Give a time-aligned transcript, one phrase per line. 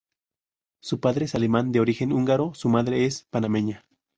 [0.81, 3.85] Su padre es alemán de origen húngaro, su madre es panameña.